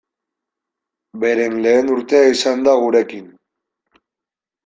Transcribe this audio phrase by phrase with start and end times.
[1.23, 3.27] Beren lehen urtea izan da gurekin.